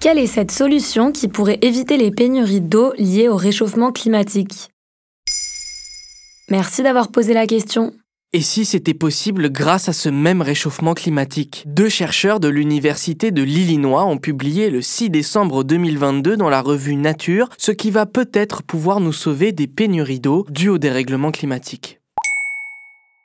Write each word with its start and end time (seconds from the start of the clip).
Quelle 0.00 0.16
est 0.16 0.26
cette 0.26 0.50
solution 0.50 1.12
qui 1.12 1.28
pourrait 1.28 1.58
éviter 1.60 1.98
les 1.98 2.10
pénuries 2.10 2.62
d'eau 2.62 2.94
liées 2.96 3.28
au 3.28 3.36
réchauffement 3.36 3.92
climatique? 3.92 4.70
Merci 6.48 6.82
d'avoir 6.82 7.10
posé 7.10 7.34
la 7.34 7.46
question. 7.46 7.92
Et 8.32 8.40
si 8.40 8.64
c'était 8.64 8.94
possible 8.94 9.52
grâce 9.52 9.90
à 9.90 9.92
ce 9.92 10.08
même 10.08 10.40
réchauffement 10.40 10.94
climatique? 10.94 11.64
Deux 11.66 11.90
chercheurs 11.90 12.40
de 12.40 12.48
l'Université 12.48 13.30
de 13.30 13.42
l'Illinois 13.42 14.06
ont 14.06 14.16
publié 14.16 14.70
le 14.70 14.80
6 14.80 15.10
décembre 15.10 15.64
2022 15.64 16.38
dans 16.38 16.48
la 16.48 16.62
revue 16.62 16.96
Nature 16.96 17.50
ce 17.58 17.70
qui 17.70 17.90
va 17.90 18.06
peut-être 18.06 18.62
pouvoir 18.62 19.00
nous 19.00 19.12
sauver 19.12 19.52
des 19.52 19.66
pénuries 19.66 20.20
d'eau 20.20 20.46
dues 20.48 20.70
au 20.70 20.78
dérèglement 20.78 21.30
climatique. 21.30 21.99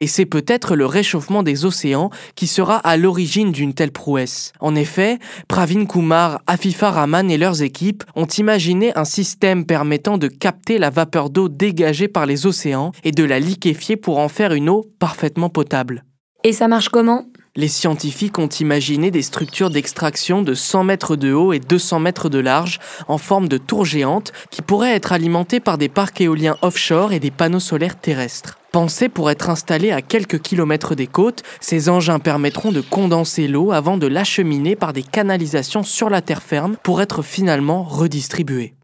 Et 0.00 0.06
c'est 0.06 0.26
peut-être 0.26 0.76
le 0.76 0.86
réchauffement 0.86 1.42
des 1.42 1.64
océans 1.64 2.10
qui 2.36 2.46
sera 2.46 2.76
à 2.76 2.96
l'origine 2.96 3.50
d'une 3.50 3.74
telle 3.74 3.90
prouesse. 3.90 4.52
En 4.60 4.76
effet, 4.76 5.18
Pravin 5.48 5.86
Kumar, 5.86 6.40
Afifa 6.46 6.90
Rahman 6.90 7.30
et 7.30 7.38
leurs 7.38 7.62
équipes 7.62 8.04
ont 8.14 8.26
imaginé 8.26 8.96
un 8.96 9.04
système 9.04 9.66
permettant 9.66 10.16
de 10.16 10.28
capter 10.28 10.78
la 10.78 10.90
vapeur 10.90 11.30
d'eau 11.30 11.48
dégagée 11.48 12.06
par 12.06 12.26
les 12.26 12.46
océans 12.46 12.92
et 13.02 13.10
de 13.10 13.24
la 13.24 13.40
liquéfier 13.40 13.96
pour 13.96 14.18
en 14.18 14.28
faire 14.28 14.52
une 14.52 14.68
eau 14.68 14.84
parfaitement 15.00 15.50
potable. 15.50 16.04
Et 16.44 16.52
ça 16.52 16.68
marche 16.68 16.90
comment? 16.90 17.24
Les 17.58 17.66
scientifiques 17.66 18.38
ont 18.38 18.46
imaginé 18.46 19.10
des 19.10 19.20
structures 19.20 19.70
d'extraction 19.70 20.42
de 20.42 20.54
100 20.54 20.84
mètres 20.84 21.16
de 21.16 21.32
haut 21.32 21.52
et 21.52 21.58
200 21.58 21.98
mètres 21.98 22.28
de 22.28 22.38
large 22.38 22.78
en 23.08 23.18
forme 23.18 23.48
de 23.48 23.58
tours 23.58 23.84
géantes 23.84 24.32
qui 24.52 24.62
pourraient 24.62 24.94
être 24.94 25.12
alimentées 25.12 25.58
par 25.58 25.76
des 25.76 25.88
parcs 25.88 26.20
éoliens 26.20 26.56
offshore 26.62 27.12
et 27.12 27.18
des 27.18 27.32
panneaux 27.32 27.58
solaires 27.58 27.98
terrestres. 27.98 28.58
Pensés 28.70 29.08
pour 29.08 29.28
être 29.28 29.50
installés 29.50 29.90
à 29.90 30.02
quelques 30.02 30.40
kilomètres 30.40 30.94
des 30.94 31.08
côtes, 31.08 31.42
ces 31.60 31.88
engins 31.88 32.20
permettront 32.20 32.70
de 32.70 32.80
condenser 32.80 33.48
l'eau 33.48 33.72
avant 33.72 33.96
de 33.96 34.06
l'acheminer 34.06 34.76
par 34.76 34.92
des 34.92 35.02
canalisations 35.02 35.82
sur 35.82 36.10
la 36.10 36.22
terre 36.22 36.44
ferme 36.44 36.76
pour 36.84 37.02
être 37.02 37.22
finalement 37.22 37.82
redistribuée. 37.82 38.77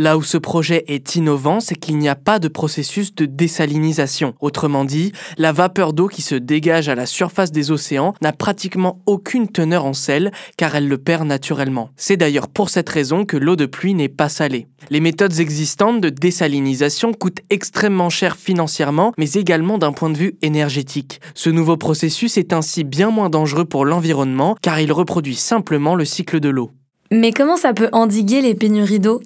Là 0.00 0.16
où 0.16 0.22
ce 0.22 0.38
projet 0.38 0.84
est 0.86 1.16
innovant, 1.16 1.58
c'est 1.58 1.74
qu'il 1.74 1.98
n'y 1.98 2.08
a 2.08 2.14
pas 2.14 2.38
de 2.38 2.46
processus 2.46 3.14
de 3.16 3.24
désalinisation. 3.24 4.34
Autrement 4.38 4.84
dit, 4.84 5.10
la 5.38 5.50
vapeur 5.50 5.92
d'eau 5.92 6.06
qui 6.06 6.22
se 6.22 6.36
dégage 6.36 6.88
à 6.88 6.94
la 6.94 7.04
surface 7.06 7.50
des 7.50 7.72
océans 7.72 8.14
n'a 8.22 8.32
pratiquement 8.32 9.00
aucune 9.06 9.48
teneur 9.48 9.86
en 9.86 9.94
sel 9.94 10.30
car 10.56 10.76
elle 10.76 10.86
le 10.86 10.98
perd 10.98 11.26
naturellement. 11.26 11.90
C'est 11.96 12.18
d'ailleurs 12.18 12.46
pour 12.46 12.68
cette 12.68 12.88
raison 12.88 13.24
que 13.24 13.36
l'eau 13.36 13.56
de 13.56 13.66
pluie 13.66 13.94
n'est 13.94 14.08
pas 14.08 14.28
salée. 14.28 14.68
Les 14.90 15.00
méthodes 15.00 15.40
existantes 15.40 16.00
de 16.00 16.10
désalinisation 16.10 17.12
coûtent 17.12 17.40
extrêmement 17.50 18.10
cher 18.10 18.36
financièrement, 18.36 19.12
mais 19.18 19.32
également 19.32 19.78
d'un 19.78 19.92
point 19.92 20.10
de 20.10 20.18
vue 20.18 20.36
énergétique. 20.42 21.20
Ce 21.34 21.50
nouveau 21.50 21.76
processus 21.76 22.36
est 22.36 22.52
ainsi 22.52 22.84
bien 22.84 23.10
moins 23.10 23.30
dangereux 23.30 23.64
pour 23.64 23.84
l'environnement 23.84 24.54
car 24.62 24.78
il 24.80 24.92
reproduit 24.92 25.34
simplement 25.34 25.94
le 25.94 26.04
cycle 26.04 26.40
de 26.40 26.50
l'eau. 26.50 26.70
Mais 27.10 27.32
comment 27.32 27.56
ça 27.56 27.72
peut 27.72 27.88
endiguer 27.92 28.42
les 28.42 28.54
pénuries 28.54 29.00
d'eau? 29.00 29.22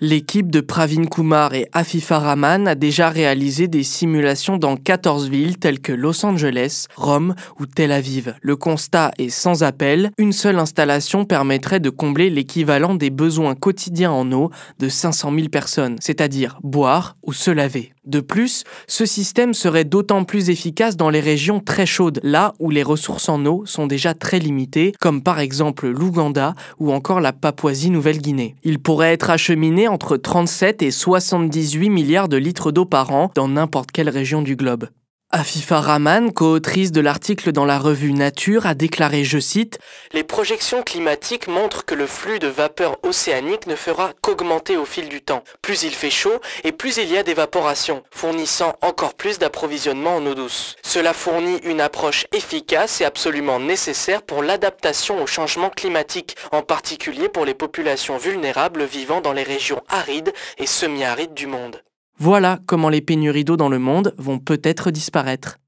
L'équipe 0.00 0.50
de 0.50 0.60
Pravin 0.60 1.04
Kumar 1.04 1.54
et 1.54 1.68
Afifa 1.72 2.18
Rahman 2.18 2.66
a 2.66 2.74
déjà 2.74 3.10
réalisé 3.10 3.68
des 3.68 3.84
simulations 3.84 4.56
dans 4.56 4.76
14 4.76 5.30
villes 5.30 5.56
telles 5.56 5.80
que 5.80 5.92
Los 5.92 6.26
Angeles, 6.26 6.86
Rome 6.96 7.36
ou 7.60 7.66
Tel 7.66 7.92
Aviv. 7.92 8.34
Le 8.42 8.56
constat 8.56 9.12
est 9.18 9.28
sans 9.28 9.62
appel, 9.62 10.10
une 10.18 10.32
seule 10.32 10.58
installation 10.58 11.24
permettrait 11.24 11.78
de 11.78 11.90
combler 11.90 12.28
l'équivalent 12.28 12.96
des 12.96 13.10
besoins 13.10 13.54
quotidiens 13.54 14.10
en 14.10 14.30
eau 14.32 14.50
de 14.80 14.88
500 14.88 15.32
000 15.32 15.48
personnes, 15.48 15.96
c'est-à-dire 16.00 16.58
boire 16.64 17.16
ou 17.22 17.32
se 17.32 17.52
laver. 17.52 17.93
De 18.06 18.20
plus, 18.20 18.64
ce 18.86 19.06
système 19.06 19.54
serait 19.54 19.84
d'autant 19.84 20.24
plus 20.24 20.50
efficace 20.50 20.96
dans 20.96 21.08
les 21.08 21.20
régions 21.20 21.60
très 21.60 21.86
chaudes, 21.86 22.20
là 22.22 22.52
où 22.58 22.70
les 22.70 22.82
ressources 22.82 23.28
en 23.30 23.44
eau 23.46 23.64
sont 23.64 23.86
déjà 23.86 24.12
très 24.12 24.38
limitées, 24.38 24.92
comme 25.00 25.22
par 25.22 25.40
exemple 25.40 25.88
l'Ouganda 25.88 26.54
ou 26.78 26.92
encore 26.92 27.20
la 27.20 27.32
Papouasie-Nouvelle-Guinée. 27.32 28.56
Il 28.62 28.78
pourrait 28.78 29.12
être 29.12 29.30
acheminé 29.30 29.88
entre 29.88 30.16
37 30.18 30.82
et 30.82 30.90
78 30.90 31.88
milliards 31.88 32.28
de 32.28 32.36
litres 32.36 32.72
d'eau 32.72 32.84
par 32.84 33.12
an 33.12 33.30
dans 33.34 33.48
n'importe 33.48 33.90
quelle 33.90 34.10
région 34.10 34.42
du 34.42 34.56
globe. 34.56 34.88
Afifa 35.36 35.80
Rahman, 35.80 36.32
co-autrice 36.32 36.92
de 36.92 37.00
l'article 37.00 37.50
dans 37.50 37.64
la 37.64 37.80
revue 37.80 38.12
Nature, 38.12 38.66
a 38.66 38.74
déclaré, 38.74 39.24
je 39.24 39.40
cite, 39.40 39.80
Les 40.12 40.22
projections 40.22 40.84
climatiques 40.84 41.48
montrent 41.48 41.84
que 41.84 41.96
le 41.96 42.06
flux 42.06 42.38
de 42.38 42.46
vapeur 42.46 42.98
océanique 43.02 43.66
ne 43.66 43.74
fera 43.74 44.12
qu'augmenter 44.22 44.76
au 44.76 44.84
fil 44.84 45.08
du 45.08 45.22
temps. 45.22 45.42
Plus 45.60 45.82
il 45.82 45.90
fait 45.90 46.08
chaud 46.08 46.40
et 46.62 46.70
plus 46.70 46.98
il 46.98 47.10
y 47.10 47.18
a 47.18 47.24
d'évaporation, 47.24 48.04
fournissant 48.12 48.76
encore 48.80 49.14
plus 49.14 49.40
d'approvisionnement 49.40 50.14
en 50.14 50.24
eau 50.24 50.34
douce. 50.34 50.76
Cela 50.84 51.12
fournit 51.12 51.58
une 51.64 51.80
approche 51.80 52.26
efficace 52.30 53.00
et 53.00 53.04
absolument 53.04 53.58
nécessaire 53.58 54.22
pour 54.22 54.44
l'adaptation 54.44 55.20
au 55.20 55.26
changement 55.26 55.70
climatique, 55.70 56.36
en 56.52 56.62
particulier 56.62 57.28
pour 57.28 57.44
les 57.44 57.54
populations 57.54 58.18
vulnérables 58.18 58.84
vivant 58.84 59.20
dans 59.20 59.32
les 59.32 59.42
régions 59.42 59.82
arides 59.88 60.32
et 60.58 60.66
semi-arides 60.66 61.34
du 61.34 61.48
monde. 61.48 61.82
Voilà 62.18 62.60
comment 62.66 62.88
les 62.88 63.00
pénuries 63.00 63.44
d'eau 63.44 63.56
dans 63.56 63.68
le 63.68 63.78
monde 63.78 64.14
vont 64.18 64.38
peut-être 64.38 64.90
disparaître. 64.90 65.58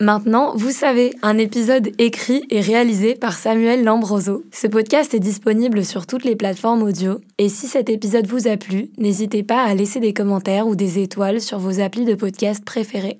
Maintenant, 0.00 0.54
vous 0.54 0.70
savez, 0.70 1.12
un 1.22 1.38
épisode 1.38 1.90
écrit 1.98 2.44
et 2.50 2.60
réalisé 2.60 3.16
par 3.16 3.32
Samuel 3.32 3.82
Lambroso. 3.82 4.44
Ce 4.52 4.68
podcast 4.68 5.12
est 5.12 5.18
disponible 5.18 5.84
sur 5.84 6.06
toutes 6.06 6.22
les 6.22 6.36
plateformes 6.36 6.82
audio. 6.82 7.20
Et 7.38 7.48
si 7.48 7.66
cet 7.66 7.90
épisode 7.90 8.28
vous 8.28 8.46
a 8.46 8.56
plu, 8.56 8.90
n'hésitez 8.96 9.42
pas 9.42 9.64
à 9.64 9.74
laisser 9.74 9.98
des 9.98 10.12
commentaires 10.12 10.68
ou 10.68 10.76
des 10.76 11.00
étoiles 11.00 11.40
sur 11.40 11.58
vos 11.58 11.80
applis 11.80 12.04
de 12.04 12.14
podcast 12.14 12.64
préférés. 12.64 13.18